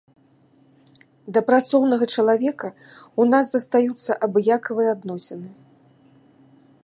[1.35, 2.69] Да працоўнага чалавека
[3.19, 5.49] ў нас застаюцца абыякавыя адносіны.